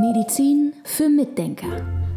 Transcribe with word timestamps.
Medizin 0.00 0.72
für 0.82 1.08
Mitdenker. 1.08 1.68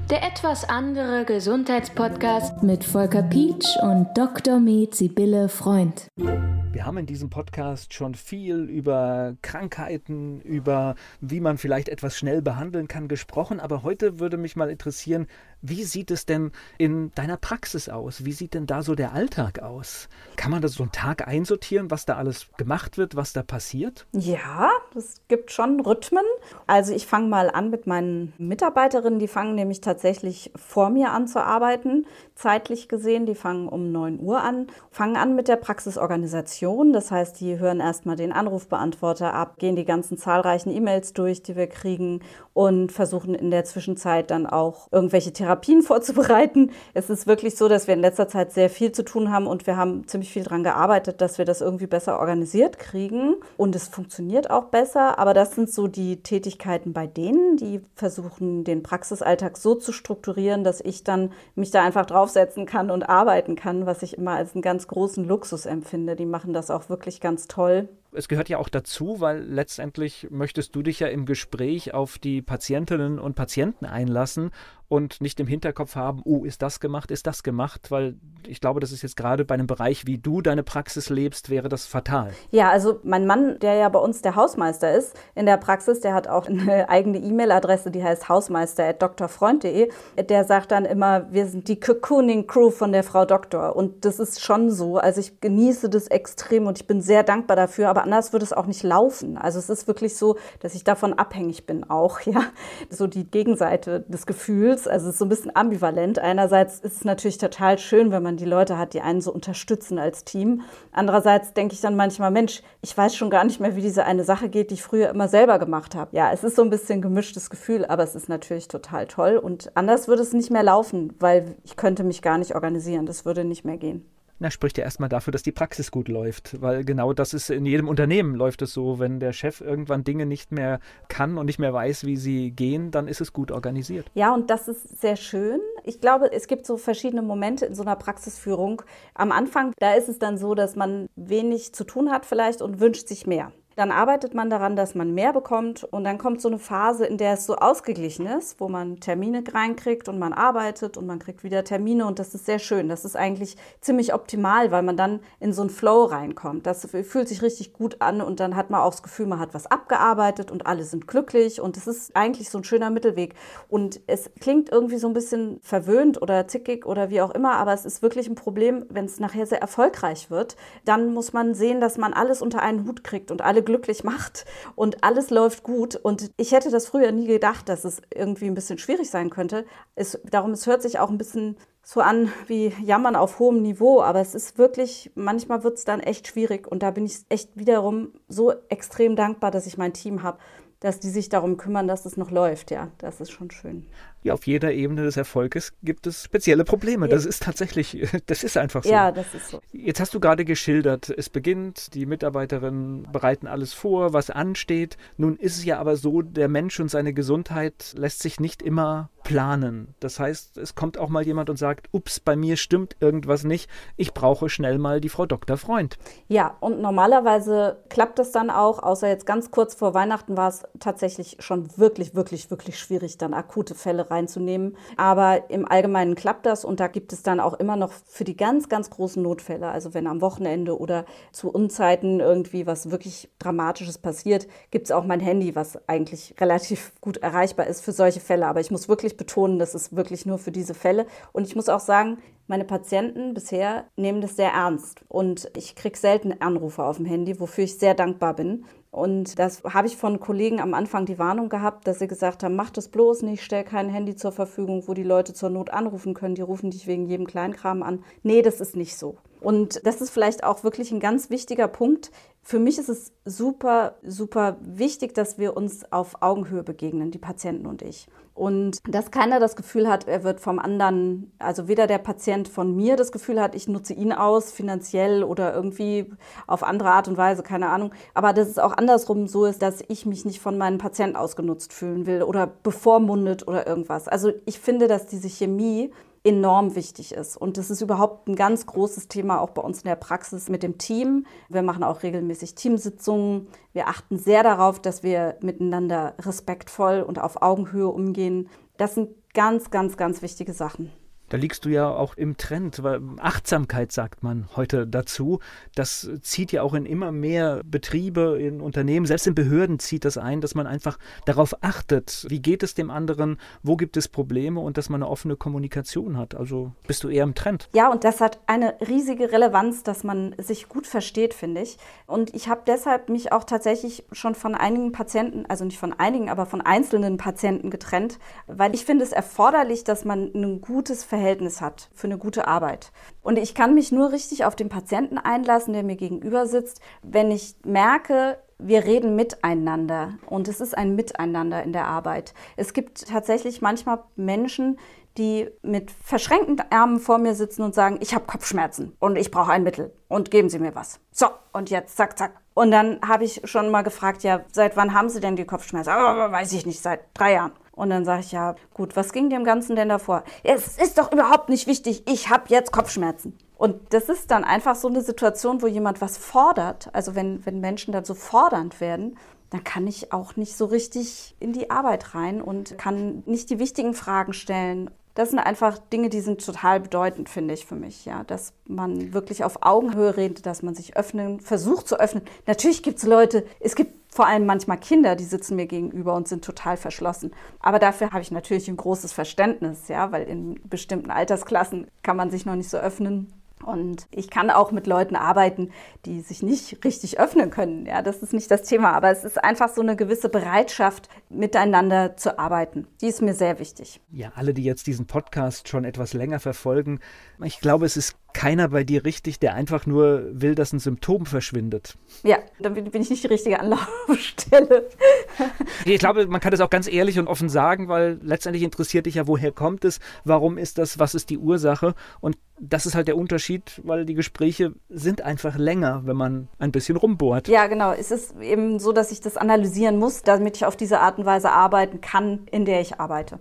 Der 0.10 0.24
etwas 0.24 0.68
andere 0.68 1.24
Gesundheitspodcast 1.24 2.64
mit 2.64 2.84
Volker 2.84 3.22
Pietsch 3.22 3.78
und 3.84 4.08
Dr. 4.16 4.60
Med 4.60 4.96
Sibylle 4.96 5.50
Freund. 5.50 6.08
Wir 6.16 6.88
haben 6.88 6.98
in 6.98 7.06
diesem 7.06 7.29
Podcast 7.29 7.94
schon 7.94 8.16
viel 8.16 8.64
über 8.64 9.36
Krankheiten, 9.44 10.42
über 10.42 10.96
wie 11.21 11.40
man 11.40 11.60
vielleicht 11.60 11.90
etwas 11.90 12.17
schnell 12.17 12.41
behandeln 12.41 12.87
kann 12.87 13.07
gesprochen, 13.07 13.60
aber 13.60 13.83
heute 13.83 14.19
würde 14.19 14.37
mich 14.37 14.55
mal 14.55 14.71
interessieren, 14.71 15.28
wie 15.64 15.86
sieht 15.86 16.12
es 16.12 16.26
denn 16.26 16.52
in 16.77 17.12
deiner 17.16 17.38
Praxis 17.38 17.88
aus? 17.88 18.26
Wie 18.26 18.34
sieht 18.34 18.54
denn 18.54 18.68
da 18.68 18.84
so 18.84 18.95
der 18.95 19.13
Alltag 19.13 19.59
aus? 19.59 20.09
Kann 20.36 20.52
man 20.52 20.62
da 20.62 20.68
so 20.68 20.84
einen 20.84 20.91
Tag 20.91 21.26
einsortieren, 21.26 21.90
was 21.90 22.05
da 22.05 22.18
alles 22.18 22.48
gemacht 22.58 22.98
wird, 22.98 23.16
was 23.16 23.32
da 23.32 23.44
passiert? 23.44 24.05
Ja, 24.12 24.70
es 24.94 25.22
gibt 25.30 25.52
schon 25.52 25.80
Rhythmen. 25.80 26.26
Also 26.68 26.94
ich 26.94 27.08
fange 27.08 27.30
mal 27.30 27.49
an 27.49 27.70
mit 27.70 27.88
meinen 27.88 28.34
Mitarbeiterinnen, 28.38 29.20
die 29.20 29.30
fangen 29.30 29.55
nämlich 29.55 29.80
tatsächlich 29.80 30.52
vor 30.57 30.90
mir 30.90 31.12
an 31.12 31.27
zu 31.27 31.41
arbeiten, 31.41 32.05
zeitlich 32.35 32.90
gesehen. 32.90 33.26
Die 33.26 33.35
fangen 33.35 33.70
um 33.70 33.93
9 33.93 34.20
Uhr 34.20 34.41
an, 34.41 34.68
fangen 34.91 35.16
an 35.16 35.34
mit 35.34 35.48
der 35.48 35.55
Praxisorganisation. 35.55 36.91
Das 36.91 37.09
heißt, 37.09 37.40
die 37.40 37.57
hören 37.57 37.80
erstmal 37.80 38.18
den 38.18 38.34
Anrufbeantworter 38.34 39.34
ab, 39.34 39.59
gehen 39.59 39.77
die 39.77 39.85
ganzen 39.85 40.18
zahlreichen 40.18 40.71
E-Mails 40.71 41.13
durch, 41.13 41.41
die 41.41 41.55
wir 41.55 41.68
kriegen 41.68 42.20
und 42.52 42.91
versuchen 42.91 43.34
in 43.34 43.49
der 43.49 43.63
Zwischenzeit 43.63 44.30
dann 44.30 44.45
auch 44.45 44.90
irgendwelche 44.91 45.32
Therapien 45.32 45.52
Therapien 45.53 45.81
vorzubereiten. 45.84 46.71
Es 46.93 47.09
ist 47.09 47.27
wirklich 47.27 47.55
so, 47.55 47.67
dass 47.67 47.88
wir 47.88 47.93
in 47.93 48.02
letzter 48.02 48.27
Zeit 48.27 48.52
sehr 48.52 48.70
viel 48.70 48.91
zu 48.91 49.03
tun 49.03 49.31
haben 49.31 49.48
und 49.48 49.67
wir 49.67 49.77
haben 49.77 50.07
ziemlich 50.07 50.31
viel 50.31 50.43
daran 50.43 50.63
gearbeitet, 50.63 51.21
dass 51.21 51.38
wir 51.38 51.45
das 51.45 51.62
irgendwie 51.62 51.88
besser 51.88 52.20
organisiert 52.20 52.79
kriegen. 52.79 53.35
Und 53.57 53.76
es 53.76 53.88
funktioniert 53.88 54.49
auch 54.49 54.66
besser. 54.66 55.20
Aber 55.20 55.34
das 55.34 55.55
sind 55.55 55.71
so 55.71 55.88
die 55.88 56.23
Tätigkeiten 56.23 56.93
bei 56.93 57.07
denen, 57.07 57.57
die 57.57 57.81
versuchen, 57.95 58.63
den 58.63 58.84
Praxisalltag 58.84 59.57
so 59.57 59.76
zu 59.76 59.91
strukturieren, 59.91 60.63
dass 60.63 60.81
ich 60.81 61.04
dann 61.04 61.31
mich 61.55 61.71
da 61.71 61.84
einfach 61.84 62.05
draufsetzen 62.05 62.65
kann 62.65 62.90
und 62.91 63.04
arbeiten 63.04 63.55
kann, 63.55 63.85
was 63.85 64.04
ich 64.04 64.18
immer 64.18 64.31
als 64.31 64.54
einen 64.54 64.62
ganz 64.62 64.88
großen 64.88 65.26
Luxus 65.26 65.66
empfinde. 65.66 66.16
Die 66.16 66.26
machen 66.26 66.54
das 66.54 66.72
auch 66.72 66.90
wirklich 66.90 67.22
ganz 67.22 67.48
toll 67.48 67.90
es 68.16 68.28
gehört 68.28 68.50
ja 68.50 68.58
auch 68.58 68.69
dazu, 68.69 69.19
weil 69.19 69.44
letztendlich 69.44 70.28
möchtest 70.30 70.75
du 70.75 70.81
dich 70.81 71.00
ja 71.00 71.08
im 71.08 71.25
Gespräch 71.25 71.94
auf 71.94 72.17
die 72.17 72.42
Patientinnen 72.42 73.19
und 73.19 73.36
Patienten 73.36 73.86
einlassen 73.86 74.52
und 74.94 75.22
nicht 75.22 75.39
im 75.39 75.47
Hinterkopf 75.47 75.95
haben, 75.95 76.22
oh, 76.23 76.45
ist 76.45 76.61
das 76.61 76.80
gemacht, 76.80 77.09
ist 77.09 77.25
das 77.25 77.41
gemacht, 77.41 77.89
weil 77.89 78.16
ich 78.45 78.61
glaube, 78.61 78.80
das 78.80 78.91
ist 78.91 79.02
jetzt 79.02 79.17
gerade 79.17 79.44
bei 79.44 79.56
einem 79.56 79.66
Bereich, 79.66 80.06
wie 80.06 80.19
du 80.19 80.41
deine 80.41 80.61
Praxis 80.61 81.09
lebst, 81.09 81.50
wäre 81.50 81.67
das 81.67 81.88
fatal. 81.88 82.31
Ja, 82.52 82.69
also 82.69 83.00
mein 83.03 83.25
Mann, 83.25 83.58
der 83.59 83.73
ja 83.73 83.89
bei 83.89 83.97
uns 83.97 84.22
der 84.22 84.36
Hausmeister 84.36 84.94
ist 84.94 85.16
in 85.34 85.47
der 85.47 85.58
Praxis, 85.58 86.02
der 86.02 86.14
hat 86.14 86.28
auch 86.28 86.47
eine 86.47 86.89
eigene 86.89 87.17
E-Mail-Adresse, 87.17 87.89
die 87.89 88.03
heißt 88.03 88.30
hausmeister.drfreund.de. 88.30 89.89
Der 90.30 90.44
sagt 90.45 90.72
dann 90.72 90.86
immer, 90.86 91.31
wir 91.31 91.47
sind 91.47 91.67
die 91.69 91.80
Cocooning 91.80 92.45
Crew 92.45 92.69
von 92.69 92.91
der 92.91 93.03
Frau 93.03 93.25
Doktor 93.25 93.75
und 93.75 94.06
das 94.06 94.19
ist 94.19 94.41
schon 94.41 94.69
so. 94.69 94.97
Also 94.97 95.22
ich 95.22 95.41
genieße 95.41 95.89
das 95.89 96.08
extrem 96.08 96.67
und 96.67 96.80
ich 96.80 96.86
bin 96.86 97.02
sehr 97.02 97.23
dankbar 97.23 97.56
dafür, 97.56 97.89
aber 97.89 98.03
anders 98.04 98.32
würde 98.34 98.46
es 98.46 98.54
auch 98.54 98.68
nicht 98.68 98.84
laufen. 98.84 99.38
Also 99.38 99.59
es 99.59 99.70
ist 99.70 99.88
wirklich 99.88 100.16
so, 100.18 100.38
dass 100.59 100.76
ich 100.76 100.84
davon 100.84 101.14
abhängig 101.14 101.66
bin 101.66 101.84
auch, 101.90 102.20
ja. 102.26 102.44
So 102.90 103.08
die 103.08 103.30
Gegenseite 103.30 104.02
des 104.08 104.26
Gefühls 104.26 104.88
also 104.88 105.08
es 105.08 105.14
ist 105.14 105.20
so 105.20 105.26
ein 105.26 105.30
bisschen 105.30 105.56
ambivalent. 105.56 106.20
Einerseits 106.20 106.80
ist 106.80 106.98
es 106.98 107.06
natürlich 107.06 107.38
total 107.38 107.78
schön, 107.80 108.12
wenn 108.12 108.24
man 108.24 108.38
die 108.38 108.46
Leute 108.46 108.78
hat, 108.78 108.94
die 108.94 109.02
einen 109.02 109.22
so 109.22 109.31
unterstützen 109.31 109.98
als 109.98 110.24
Team. 110.24 110.62
Andererseits 110.92 111.54
denke 111.54 111.74
ich 111.74 111.81
dann 111.81 111.96
manchmal, 111.96 112.31
Mensch, 112.31 112.62
ich 112.81 112.96
weiß 112.96 113.16
schon 113.16 113.30
gar 113.30 113.44
nicht 113.44 113.59
mehr, 113.59 113.76
wie 113.76 113.81
diese 113.81 114.06
eine 114.06 114.24
Sache 114.24 114.50
geht, 114.50 114.70
die 114.70 114.76
ich 114.76 114.84
früher 114.84 115.09
immer 115.09 115.28
selber 115.28 115.59
gemacht 115.59 115.96
habe. 115.96 116.16
Ja, 116.16 116.31
es 116.31 116.44
ist 116.44 116.56
so 116.56 116.62
ein 116.62 116.70
bisschen 116.70 117.02
gemischtes 117.02 117.50
Gefühl, 117.50 117.86
aber 117.86 118.04
es 118.04 118.16
ist 118.16 118.30
natürlich 118.30 118.68
total 118.68 119.08
toll. 119.08 119.38
Und 119.38 119.76
anders 119.76 120.08
würde 120.08 120.22
es 120.22 120.34
nicht 120.34 120.52
mehr 120.52 120.64
laufen, 120.64 121.14
weil 121.20 121.56
ich 121.64 121.76
könnte 121.76 122.04
mich 122.04 122.22
gar 122.22 122.38
nicht 122.38 122.56
organisieren. 122.56 123.06
Das 123.06 123.26
würde 123.26 123.44
nicht 123.44 123.66
mehr 123.66 123.78
gehen 123.78 124.12
na, 124.44 124.52
spricht 124.52 124.78
ja 124.78 124.84
erstmal 124.84 125.09
dafür, 125.09 125.31
dass 125.31 125.42
die 125.42 125.54
Praxis 125.54 125.90
gut 125.90 126.09
läuft. 126.09 126.62
Weil 126.62 126.84
genau 126.84 127.14
das 127.14 127.34
ist 127.34 127.50
in 127.50 127.66
jedem 127.66 127.88
Unternehmen 127.88 128.36
läuft 128.36 128.62
es 128.62 128.74
so. 128.74 129.00
Wenn 129.00 129.20
der 129.20 129.31
Chef 129.31 129.62
irgendwann 129.62 130.04
Dinge 130.04 130.26
nicht 130.26 130.52
mehr 130.52 130.80
kann 131.08 131.38
und 131.38 131.46
nicht 131.46 131.59
mehr 131.59 131.74
weiß, 131.74 132.06
wie 132.06 132.18
sie 132.18 132.52
gehen, 132.52 132.92
dann 132.92 133.08
ist 133.08 133.22
es 133.22 133.32
gut 133.32 133.52
organisiert. 133.52 134.06
Ja, 134.14 134.34
und 134.34 134.50
das 134.50 134.68
ist 134.68 135.00
sehr 135.00 135.16
schön. 135.16 135.62
Ich 135.86 136.02
glaube, 136.02 136.32
es 136.32 136.48
gibt 136.48 136.66
so 136.66 136.76
verschiedene 136.76 137.22
Momente 137.22 137.66
in 137.66 137.74
so 137.74 137.84
einer 137.84 137.96
Praxisführung. 137.96 138.82
Am 139.14 139.32
Anfang, 139.32 139.74
da 139.80 139.94
ist 139.94 140.09
es 140.09 140.20
dann 140.20 140.38
so, 140.38 140.56
dass 140.56 140.76
man 140.76 141.08
wenig 141.16 141.74
zu 141.74 141.86
tun 141.86 142.12
hat 142.12 142.26
vielleicht 142.26 142.62
und 142.62 142.82
wünscht 142.82 143.08
sich 143.08 143.26
mehr. 143.26 143.53
Dann 143.75 143.91
arbeitet 143.91 144.34
man 144.34 144.50
daran, 144.50 144.75
dass 144.75 144.95
man 144.95 145.13
mehr 145.13 145.34
bekommt 145.34 145.84
und 145.84 146.03
dann 146.03 146.17
kommt 146.17 146.41
so 146.41 146.47
eine 146.47 146.59
Phase, 146.59 147.06
in 147.06 147.17
der 147.17 147.34
es 147.34 147.45
so 147.45 147.56
ausgeglichen 147.56 148.28
ist, 148.28 148.59
wo 148.59 148.69
man 148.69 149.00
Termine 149.00 149.44
reinkriegt 149.51 150.07
und 150.09 150.19
man 150.19 150.34
arbeitet 150.34 150.97
und 150.97 151.07
man 151.07 151.19
kriegt 151.19 151.44
wieder 151.44 151.63
Termine 151.63 152.06
und 152.06 152.19
das 152.19 152.35
ist 152.35 152.45
sehr 152.45 152.59
schön. 152.59 152.89
Das 152.89 153.06
ist 153.06 153.16
eigentlich 153.16 153.57
ziemlich 153.81 154.13
optimal, 154.13 154.72
weil 154.72 154.84
man 154.84 154.97
dann 154.97 155.22
in 155.39 155.53
so 155.53 155.61
einen 155.61 155.69
Flow 155.69 156.06
reinkommt. 156.06 156.66
Das 156.66 156.88
fühlt 156.88 157.28
sich 157.28 157.41
richtig 157.41 157.73
gut 157.73 158.01
an 158.01 158.22
und 158.22 158.39
dann 158.39 158.56
hat 158.56 158.69
man 158.69 158.81
auch 158.81 158.91
das 158.91 159.03
Gefühl, 159.03 159.25
man 159.25 159.39
hat 159.39 159.53
was 159.53 159.66
abgearbeitet 159.66 160.51
und 160.51 160.67
alle 160.67 160.84
sind 160.84 161.07
glücklich 161.07 161.59
und 161.59 161.78
es 161.78 161.88
ist 161.88 162.16
eigentlich 162.16 162.50
so 162.50 162.59
ein 162.59 162.63
schöner 162.63 162.90
Mittelweg. 162.90 163.34
Und 163.69 164.01
es 164.07 164.29
klingt 164.40 164.69
irgendwie 164.72 164.97
so 164.97 165.07
ein 165.07 165.13
bisschen 165.13 165.59
verwöhnt 165.63 166.22
oder 166.22 166.47
zickig 166.47 166.85
oder 166.85 167.09
wie 167.09 167.22
auch 167.22 167.31
immer, 167.31 167.53
aber 167.53 167.73
es 167.73 167.85
ist 167.85 168.01
wirklich 168.01 168.28
ein 168.28 168.35
Problem, 168.35 168.85
wenn 168.90 169.05
es 169.05 169.19
nachher 169.19 169.45
sehr 169.45 169.61
erfolgreich 169.61 170.29
wird. 170.29 170.55
Dann 170.85 171.13
muss 171.13 171.34
man 171.34 171.55
sehen, 171.55 171.81
dass 171.81 171.97
man 171.97 172.13
alles 172.13 172.41
unter 172.41 172.61
einen 172.61 172.85
Hut 172.85 173.03
kriegt 173.03 173.31
und 173.31 173.41
alle 173.41 173.62
glücklich 173.63 174.03
macht 174.03 174.46
und 174.75 175.03
alles 175.03 175.29
läuft 175.29 175.63
gut. 175.63 175.96
Und 175.96 176.31
ich 176.38 176.51
hätte 176.51 176.69
das 176.69 176.88
früher 176.88 177.12
nie 177.12 177.28
gedacht, 177.28 177.69
dass 177.69 177.85
es 177.85 178.01
irgendwie 178.13 178.46
ein 178.46 178.53
bisschen 178.53 178.78
schwierig 178.78 179.09
sein 179.09 179.29
könnte. 179.29 179.66
Es, 179.96 180.19
darum, 180.24 180.51
es 180.51 180.68
hört 180.68 180.81
sich 180.81 181.00
auch 181.00 181.09
ein 181.09 181.18
bisschen 181.18 181.57
so 181.84 182.00
an 182.00 182.31
wie 182.47 182.73
Jammern 182.84 183.16
auf 183.16 183.40
hohem 183.40 183.62
Niveau, 183.62 184.02
aber 184.02 184.22
es 184.22 184.35
ist 184.35 184.57
wirklich, 184.57 185.12
manchmal 185.16 185.63
wird 185.63 185.78
es 185.78 185.84
dann 185.84 186.00
echt 186.00 186.28
schwierig 186.28 186.68
und 186.68 186.81
da 186.81 186.91
bin 186.91 187.06
ich 187.06 187.25
echt 187.29 187.57
wiederum 187.57 188.13
so 188.29 188.53
extrem 188.69 189.16
dankbar, 189.16 189.52
dass 189.52 189.68
ich 189.68 189.78
mein 189.78 189.94
Team 189.94 190.23
habe, 190.23 190.38
dass 190.79 191.00
die 191.00 191.09
sich 191.09 191.28
darum 191.28 191.57
kümmern, 191.57 191.88
dass 191.88 192.06
es 192.06 192.16
noch 192.16 192.31
läuft. 192.31 192.72
Ja, 192.72 192.90
das 193.00 193.19
ist 193.19 193.31
schon 193.31 193.52
schön 193.52 193.88
ja, 194.23 194.34
auf 194.34 194.47
jeder 194.47 194.72
Ebene 194.72 195.03
des 195.03 195.17
Erfolges 195.17 195.73
gibt 195.84 196.07
es 196.07 196.23
spezielle 196.23 196.63
Probleme. 196.63 197.07
Das 197.07 197.25
ist 197.25 197.44
tatsächlich, 197.44 198.07
das 198.25 198.44
ist 198.44 198.57
einfach 198.57 198.84
so. 198.84 198.89
Ja, 198.89 199.11
das 199.11 199.34
ist 199.34 199.50
so. 199.50 199.61
Jetzt 199.72 200.00
hast 200.00 200.13
du 200.13 200.19
gerade 200.19 200.45
geschildert, 200.45 201.09
es 201.09 201.29
beginnt, 201.29 201.94
die 201.94 202.06
Mitarbeiterinnen 202.06 203.07
bereiten 203.11 203.47
alles 203.47 203.73
vor, 203.73 204.13
was 204.13 204.29
ansteht. 204.29 204.97
Nun 205.17 205.38
ist 205.38 205.57
es 205.57 205.66
ja 205.66 205.79
aber 205.79 205.95
so, 205.95 206.22
der 206.22 206.47
Mensch 206.47 206.79
und 206.79 206.89
seine 206.89 207.13
Gesundheit 207.13 207.94
lässt 207.97 208.22
sich 208.22 208.39
nicht 208.39 208.61
immer 208.61 209.09
planen. 209.23 209.95
Das 210.00 210.19
heißt, 210.19 210.57
es 210.57 210.75
kommt 210.75 210.97
auch 210.97 211.09
mal 211.09 211.25
jemand 211.25 211.50
und 211.50 211.57
sagt, 211.57 211.88
ups, 211.91 212.19
bei 212.19 212.35
mir 212.35 212.57
stimmt 212.57 212.95
irgendwas 213.00 213.44
nicht, 213.44 213.69
ich 213.95 214.13
brauche 214.13 214.50
schnell 214.50 214.78
mal 214.78 215.01
die 215.01 215.09
Frau 215.09 215.25
Dr. 215.25 215.57
Freund. 215.57 215.97
Ja, 216.28 216.55
und 216.59 216.81
normalerweise 216.81 217.78
klappt 217.90 218.19
das 218.19 218.31
dann 218.31 218.50
auch, 218.50 218.81
außer 218.84 219.07
jetzt 219.07 219.25
ganz 219.25 219.51
kurz 219.51 219.73
vor 219.75 219.94
Weihnachten 219.94 220.38
war 220.38 220.50
es 220.50 220.63
tatsächlich 220.79 221.38
schon 221.40 221.78
wirklich, 221.78 222.16
wirklich, 222.16 222.51
wirklich 222.51 222.78
schwierig, 222.78 223.17
dann 223.17 223.34
akute 223.34 223.75
Fälle 223.75 224.09
reinzunehmen. 224.13 224.78
Aber 224.96 225.50
im 225.50 225.68
Allgemeinen 225.68 226.16
klappt 226.16 226.46
das 226.46 226.63
und 226.63 226.79
da 226.79 226.88
gibt 226.88 227.13
es 227.13 227.24
dann 227.24 227.40
auch 227.40 227.53
immer 227.56 227.75
noch 227.75 227.91
für 227.91 228.24
die 228.24 228.38
ganz, 228.38 228.69
ganz 228.69 228.90
großen 228.90 229.22
Notfälle, 229.22 229.68
also 229.68 229.94
wenn 229.94 230.07
am 230.07 230.22
Wochenende 230.22 230.79
oder 230.79 231.06
zu 231.31 231.51
Unzeiten 231.51 232.19
irgendwie 232.19 232.66
was 232.66 232.91
wirklich 232.91 233.29
Dramatisches 233.40 233.97
passiert, 233.97 234.47
gibt 234.72 234.88
es 234.88 234.91
auch 234.91 235.06
mein 235.06 235.19
Handy, 235.19 235.56
was 235.56 235.78
eigentlich 235.88 236.35
relativ 236.40 236.94
gut 237.02 237.18
erreichbar 237.18 237.68
ist 237.68 237.81
für 237.81 237.91
solche 237.91 238.19
Fälle. 238.19 238.47
Aber 238.47 238.59
ich 238.59 238.72
muss 238.72 238.88
wirklich 238.88 239.18
betonen, 239.18 239.59
das 239.59 239.75
ist 239.75 239.96
wirklich 239.96 240.25
nur 240.25 240.38
für 240.38 240.52
diese 240.52 240.73
Fälle. 240.73 241.06
Und 241.31 241.47
ich 241.47 241.56
muss 241.56 241.69
auch 241.69 241.79
sagen, 241.79 242.19
meine 242.48 242.66
Patienten 242.66 243.34
bisher 243.34 243.86
nehmen 243.96 244.22
das 244.22 244.36
sehr 244.36 244.52
ernst 244.52 245.02
und 245.08 245.50
ich 245.56 245.76
kriege 245.76 245.98
selten 245.98 246.42
Anrufe 246.42 246.84
auf 246.84 246.98
dem 246.98 247.06
Handy, 247.06 247.40
wofür 247.40 247.64
ich 247.64 247.78
sehr 247.78 247.94
dankbar 247.94 248.36
bin. 248.36 248.66
Und 248.92 249.40
das 249.40 249.64
habe 249.64 249.88
ich 249.88 249.98
von 249.98 250.20
Kollegen 250.20 250.59
am 250.59 250.76
Anfang 250.76 251.08
die 251.08 251.18
Warnung 251.18 251.50
gehabt, 251.50 251.88
dass 251.88 251.97
sie 251.97 252.08
gesagt 252.08 252.44
haben, 252.44 252.56
mach 252.56 252.70
das 252.70 252.90
bloß 252.90 253.23
nicht, 253.23 253.44
stell 253.44 253.64
kein 253.64 253.90
Handy 253.90 254.16
zur 254.16 254.32
Verfügung, 254.32 254.88
wo 254.88 254.94
die 254.94 255.03
Leute 255.03 255.34
zur 255.34 255.50
Not 255.50 255.72
anrufen 255.72 256.13
können. 256.13 256.35
Die 256.35 256.44
rufen 256.44 256.69
dich 256.69 256.85
wegen 256.85 257.07
jedem 257.07 257.25
Kleinkram 257.25 257.81
an. 257.81 258.03
Nee, 258.21 258.44
das 258.44 258.62
ist 258.62 258.75
nicht 258.75 258.95
so. 258.95 259.17
Und 259.41 259.85
das 259.85 260.00
ist 260.00 260.12
vielleicht 260.12 260.44
auch 260.44 260.63
wirklich 260.63 260.91
ein 260.91 261.00
ganz 261.00 261.29
wichtiger 261.29 261.67
Punkt. 261.67 262.12
Für 262.44 262.59
mich 262.59 262.77
ist 262.77 262.88
es 262.88 263.12
super, 263.25 263.95
super 264.03 264.57
wichtig, 264.62 265.15
dass 265.15 265.39
wir 265.39 265.57
uns 265.57 265.91
auf 265.91 266.21
Augenhöhe 266.21 266.63
begegnen, 266.63 267.09
die 267.09 267.17
Patienten 267.17 267.65
und 267.65 267.81
ich. 267.81 268.07
Und 268.33 268.80
dass 268.88 269.12
keiner 269.12 269.39
das 269.39 269.56
Gefühl 269.56 269.88
hat, 269.88 270.07
er 270.07 270.24
wird 270.24 270.39
vom 270.39 270.57
anderen, 270.57 271.31
also 271.38 271.68
weder 271.68 271.85
der 271.85 272.00
Patient 272.00 272.47
von 272.47 272.75
mir 272.75 272.95
das 272.95 273.12
Gefühl 273.12 273.39
hat, 273.39 273.53
ich 273.53 273.68
nutze 273.68 273.94
ihn 273.94 274.12
aus, 274.12 274.51
finanziell 274.51 275.24
oder 275.24 275.53
irgendwie 275.53 276.12
auf 276.47 276.63
andere 276.63 276.89
Art 276.89 277.07
und 277.07 277.15
Weise, 277.15 277.44
keine 277.44 277.69
Ahnung. 277.69 277.94
Aber 278.15 278.33
dass 278.33 278.47
es 278.47 278.57
auch 278.57 278.75
andersrum 278.75 279.27
so 279.27 279.45
ist, 279.45 279.62
dass 279.62 279.83
ich 279.88 280.07
mich 280.07 280.25
nicht 280.25 280.41
von 280.41 280.57
meinem 280.57 280.80
Patienten 280.80 281.15
ausgenutzt 281.15 281.74
fühlen 281.74 282.07
will 282.07 282.24
oder 282.24 282.47
bevormundet 282.47 283.47
oder 283.47 283.68
irgendwas. 283.68 284.07
Also 284.07 284.31
ich 284.45 284.59
finde, 284.59 284.88
dass 284.88 285.06
diese 285.06 285.29
Chemie 285.29 285.91
enorm 286.23 286.75
wichtig 286.75 287.13
ist. 287.13 287.35
Und 287.35 287.57
das 287.57 287.69
ist 287.69 287.81
überhaupt 287.81 288.27
ein 288.27 288.35
ganz 288.35 288.65
großes 288.65 289.09
Thema 289.09 289.41
auch 289.41 289.49
bei 289.49 289.61
uns 289.61 289.79
in 289.79 289.89
der 289.89 289.95
Praxis 289.95 290.49
mit 290.49 290.63
dem 290.63 290.77
Team. 290.77 291.25
Wir 291.49 291.61
machen 291.61 291.83
auch 291.83 292.03
regelmäßig 292.03 292.55
Teamsitzungen. 292.55 293.47
Wir 293.73 293.87
achten 293.87 294.17
sehr 294.17 294.43
darauf, 294.43 294.81
dass 294.81 295.03
wir 295.03 295.37
miteinander 295.41 296.15
respektvoll 296.19 297.01
und 297.01 297.19
auf 297.19 297.41
Augenhöhe 297.41 297.89
umgehen. 297.89 298.49
Das 298.77 298.95
sind 298.95 299.09
ganz, 299.33 299.69
ganz, 299.69 299.97
ganz 299.97 300.21
wichtige 300.21 300.53
Sachen. 300.53 300.91
Da 301.33 301.39
liegst 301.39 301.65
du 301.65 301.69
ja 301.69 301.89
auch 301.89 302.13
im 302.13 302.38
Trend, 302.38 302.83
weil 302.83 303.01
Achtsamkeit 303.18 303.91
sagt 303.91 304.21
man 304.21 304.47
heute 304.56 304.85
dazu. 304.85 305.39
Das 305.74 306.07
zieht 306.21 306.51
ja 306.51 306.62
auch 306.62 306.75
in 306.75 306.85
immer 306.85 307.12
mehr 307.12 307.63
Betriebe, 307.65 308.38
in 308.39 308.62
Unternehmen, 308.62 309.07
selbst 309.07 309.25
in 309.25 309.33
Behörden 309.33 309.80
zieht 309.80 310.06
das 310.06 310.19
ein, 310.19 310.41
dass 310.41 310.53
man 310.53 310.68
einfach 310.68 311.00
darauf 311.25 311.56
achtet, 311.63 312.27
wie 312.30 312.39
geht 312.39 312.62
es 312.62 312.75
dem 312.75 312.91
anderen, 312.91 313.39
wo 313.63 313.77
gibt 313.77 313.97
es 313.97 314.09
Probleme 314.09 314.59
und 314.59 314.77
dass 314.77 314.89
man 314.89 315.01
eine 315.01 315.09
offene 315.09 315.35
Kommunikation 315.35 316.18
hat. 316.18 316.35
Also 316.35 316.71
bist 316.85 317.03
du 317.03 317.09
eher 317.09 317.24
im 317.24 317.33
Trend. 317.33 317.68
Ja, 317.74 317.91
und 317.91 318.03
das 318.03 318.21
hat 318.21 318.39
eine 318.45 318.75
riesige 318.88 319.31
Relevanz, 319.31 319.81
dass 319.81 320.03
man 320.03 320.36
sich 320.38 320.69
gut 320.69 320.86
versteht, 320.86 321.33
finde 321.33 321.62
ich. 321.62 321.79
Und 322.06 322.36
ich 322.36 322.47
habe 322.47 322.62
deshalb 322.68 323.09
mich 323.09 323.31
auch 323.31 323.44
tatsächlich 323.44 324.03
schon 324.12 324.36
von 324.36 324.53
einigen 324.53 324.91
Patienten, 324.91 325.47
also 325.47 325.65
nicht 325.65 325.79
von 325.79 325.94
einigen, 325.94 326.29
aber 326.29 326.45
von 326.45 326.62
einzelnen 326.62 327.18
Patienten 327.18 327.71
getrennt, 327.71 328.19
weil 328.45 328.75
ich 328.75 328.86
finde 328.86 329.03
es 329.03 329.12
erforderlich, 329.12 329.83
dass 329.83 330.06
man 330.06 330.31
ein 330.36 330.62
gutes 330.62 331.03
Verhältnis 331.03 331.22
Verhältnis 331.23 331.61
hat 331.61 331.89
für 331.93 332.07
eine 332.07 332.17
gute 332.17 332.49
Arbeit. 332.49 332.91
Und 333.21 333.39
ich 333.39 333.55
kann 333.55 333.73
mich 333.73 333.93
nur 333.93 334.11
richtig 334.11 334.43
auf 334.43 334.57
den 334.57 334.67
Patienten 334.67 335.17
einlassen, 335.17 335.73
der 335.73 335.83
mir 335.83 335.95
gegenüber 335.95 336.47
sitzt, 336.47 336.81
wenn 337.01 337.31
ich 337.31 337.55
merke, 337.63 338.37
wir 338.57 338.83
reden 338.83 339.15
miteinander 339.15 340.15
und 340.25 340.49
es 340.49 340.59
ist 340.59 340.77
ein 340.77 340.95
Miteinander 340.95 341.63
in 341.63 341.71
der 341.71 341.87
Arbeit. 341.87 342.33
Es 342.57 342.73
gibt 342.73 343.07
tatsächlich 343.07 343.61
manchmal 343.61 344.03
Menschen, 344.17 344.77
die 345.17 345.49
mit 345.61 345.91
verschränkten 345.91 346.61
Armen 346.71 346.99
vor 346.99 347.19
mir 347.19 347.35
sitzen 347.35 347.61
und 347.61 347.73
sagen, 347.73 347.99
ich 348.01 348.13
habe 348.13 348.25
Kopfschmerzen 348.25 348.97
und 348.99 349.15
ich 349.15 349.31
brauche 349.31 349.51
ein 349.51 349.63
Mittel 349.63 349.93
und 350.09 350.29
geben 350.29 350.49
Sie 350.49 350.59
mir 350.59 350.75
was. 350.75 350.99
So, 351.11 351.27
und 351.53 351.69
jetzt 351.69 351.95
zack, 351.95 352.17
zack. 352.17 352.41
Und 352.53 352.71
dann 352.71 352.99
habe 353.07 353.23
ich 353.23 353.41
schon 353.45 353.69
mal 353.69 353.83
gefragt, 353.83 354.23
ja, 354.23 354.41
seit 354.51 354.75
wann 354.75 354.93
haben 354.93 355.09
Sie 355.09 355.21
denn 355.21 355.37
die 355.37 355.45
Kopfschmerzen? 355.45 355.89
Aber 355.89 356.31
weiß 356.31 356.51
ich 356.51 356.65
nicht, 356.65 356.81
seit 356.81 357.01
drei 357.13 357.33
Jahren. 357.33 357.53
Und 357.75 357.89
dann 357.89 358.05
sage 358.05 358.21
ich, 358.21 358.31
ja, 358.31 358.55
gut, 358.73 358.95
was 358.95 359.13
ging 359.13 359.29
dem 359.29 359.43
Ganzen 359.43 359.75
denn 359.75 359.89
davor? 359.89 360.23
Es 360.43 360.77
ist 360.77 360.97
doch 360.97 361.11
überhaupt 361.11 361.49
nicht 361.49 361.67
wichtig, 361.67 362.03
ich 362.07 362.29
habe 362.29 362.43
jetzt 362.47 362.71
Kopfschmerzen. 362.71 363.37
Und 363.57 363.93
das 363.93 364.09
ist 364.09 364.29
dann 364.29 364.43
einfach 364.43 364.75
so 364.75 364.87
eine 364.87 365.01
Situation, 365.01 365.61
wo 365.61 365.67
jemand 365.67 366.01
was 366.01 366.17
fordert. 366.17 366.89
Also 366.93 367.15
wenn, 367.15 367.45
wenn 367.45 367.59
Menschen 367.61 367.91
dann 367.91 368.05
so 368.05 368.13
fordernd 368.13 368.79
werden, 368.79 369.17
dann 369.49 369.63
kann 369.63 369.87
ich 369.87 370.11
auch 370.11 370.35
nicht 370.35 370.57
so 370.57 370.65
richtig 370.65 371.35
in 371.39 371.53
die 371.53 371.69
Arbeit 371.69 372.15
rein 372.15 372.41
und 372.41 372.77
kann 372.77 373.23
nicht 373.25 373.49
die 373.49 373.59
wichtigen 373.59 373.93
Fragen 373.93 374.33
stellen. 374.33 374.89
Das 375.13 375.29
sind 375.29 375.37
einfach 375.37 375.77
Dinge, 375.77 376.09
die 376.09 376.21
sind 376.21 376.43
total 376.43 376.79
bedeutend, 376.79 377.29
finde 377.29 377.53
ich, 377.53 377.67
für 377.67 377.75
mich. 377.75 378.03
Ja, 378.03 378.23
dass 378.23 378.53
man 378.65 379.13
wirklich 379.13 379.43
auf 379.43 379.59
Augenhöhe 379.61 380.17
redet, 380.17 380.47
dass 380.47 380.63
man 380.63 380.73
sich 380.73 380.97
öffnen, 380.97 381.39
versucht 381.39 381.87
zu 381.87 381.99
öffnen. 381.99 382.23
Natürlich 382.47 382.81
gibt 382.81 382.97
es 382.97 383.03
Leute, 383.03 383.45
es 383.59 383.75
gibt 383.75 383.92
vor 384.13 384.27
allem 384.27 384.45
manchmal 384.45 384.77
Kinder, 384.80 385.15
die 385.15 385.24
sitzen 385.24 385.56
mir 385.56 385.65
gegenüber 385.65 386.15
und 386.15 386.27
sind 386.27 386.44
total 386.44 386.77
verschlossen. 386.77 387.31
Aber 387.60 387.80
dafür 387.80 388.12
habe 388.12 388.21
ich 388.21 388.31
natürlich 388.31 388.68
ein 388.68 388.77
großes 388.77 389.13
Verständnis, 389.13 389.88
ja, 389.88 390.12
weil 390.12 390.24
in 390.24 390.60
bestimmten 390.68 391.12
Altersklassen 391.12 391.88
kann 392.01 392.18
man 392.18 392.30
sich 392.30 392.45
noch 392.45 392.56
nicht 392.56 392.69
so 392.69 392.77
öffnen. 392.77 393.33
Und 393.65 394.07
ich 394.12 394.30
kann 394.30 394.50
auch 394.50 394.71
mit 394.71 394.88
Leuten 394.88 395.15
arbeiten, 395.15 395.71
die 396.06 396.21
sich 396.21 396.44
nicht 396.44 396.83
richtig 396.83 397.19
öffnen 397.19 397.50
können. 397.50 397.86
Ja, 397.86 398.01
das 398.01 398.21
ist 398.21 398.33
nicht 398.33 398.51
das 398.51 398.63
Thema. 398.63 398.92
Aber 398.92 399.10
es 399.10 399.24
ist 399.24 399.42
einfach 399.42 399.69
so 399.69 399.81
eine 399.81 399.95
gewisse 399.95 400.30
Bereitschaft, 400.30 401.10
miteinander 401.30 402.18
zu 402.18 402.38
arbeiten. 402.38 402.88
Die 403.01 403.07
ist 403.07 403.21
mir 403.21 403.33
sehr 403.33 403.60
wichtig. 403.60 404.01
Ja, 404.12 404.31
alle, 404.36 404.54
die 404.54 404.63
jetzt 404.63 404.88
diesen 404.88 405.07
Podcast 405.07 405.69
schon 405.69 405.86
etwas 405.86 406.13
länger 406.13 406.39
verfolgen, 406.39 407.00
ich 407.42 407.60
glaube, 407.60 407.86
es 407.86 407.98
ist 407.98 408.18
keiner 408.33 408.69
bei 408.69 408.83
dir 408.83 409.06
richtig, 409.06 409.39
der 409.39 409.53
einfach 409.53 409.85
nur 409.85 410.24
will, 410.31 410.56
dass 410.56 410.74
ein 410.74 410.80
Symptom 410.80 411.25
verschwindet. 411.25 411.95
Ja, 412.24 412.38
dann 412.59 412.74
bin 412.74 413.01
ich 413.01 413.09
nicht 413.09 413.24
die 413.24 413.27
richtige 413.27 413.59
Anlaufstelle. 413.59 414.89
ich 415.85 416.00
glaube, 416.00 416.27
man 416.27 416.41
kann 416.41 416.51
das 416.51 416.62
auch 416.62 416.69
ganz 416.69 416.88
ehrlich 416.91 417.19
und 417.19 417.27
offen 417.27 417.50
sagen, 417.50 417.88
weil 417.88 418.19
letztendlich 418.21 418.63
interessiert 418.63 419.06
dich 419.06 419.15
ja, 419.15 419.27
woher 419.27 419.51
kommt 419.51 419.85
es, 419.85 420.00
warum 420.24 420.57
ist 420.57 420.77
das, 420.77 421.00
was 421.00 421.15
ist 421.15 421.30
die 421.30 421.38
Ursache 421.38 421.95
und 422.19 422.38
das 422.59 422.85
ist 422.85 422.95
halt 422.95 423.07
der 423.07 423.18
Unterschied, 423.18 423.81
weil 423.83 424.06
die 424.06 424.13
Gespräche 424.13 424.74
sind 424.89 425.21
einfach 425.21 425.57
länger, 425.57 426.01
wenn 426.06 426.15
man 426.15 426.47
ein 426.59 426.71
bisschen 426.71 426.97
rumbohrt. 426.97 427.47
Ja, 427.47 427.68
genau. 427.68 427.91
Es 427.91 428.12
ist 428.12 428.39
eben 428.39 428.79
so, 428.79 428.91
dass 428.91 429.12
ich 429.12 429.21
das 429.21 429.38
analysieren 429.38 429.97
muss, 429.97 430.21
damit 430.21 430.56
ich 430.56 430.65
auf 430.65 430.77
diese 430.77 431.00
Art 431.00 431.18
und 431.18 431.25
Weise 431.25 431.51
arbeiten 431.51 432.00
kann, 432.00 432.47
in 432.51 432.65
der 432.65 432.79
ich 432.81 433.00
arbeite. 433.00 433.39